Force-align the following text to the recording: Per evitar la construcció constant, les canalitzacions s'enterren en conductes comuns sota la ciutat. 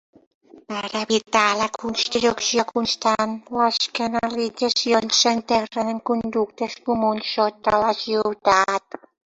Per 0.71 0.85
evitar 0.99 1.43
la 1.59 1.67
construcció 1.75 2.63
constant, 2.71 3.37
les 3.59 3.79
canalitzacions 4.01 5.21
s'enterren 5.27 5.95
en 5.97 6.05
conductes 6.13 6.83
comuns 6.91 7.33
sota 7.39 7.81
la 7.87 7.99
ciutat. 8.07 9.05